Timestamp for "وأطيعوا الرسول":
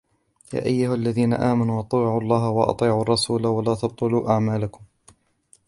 2.49-3.45